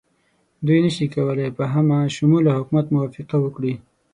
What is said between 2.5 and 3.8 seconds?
حکومت موافقه وکړي.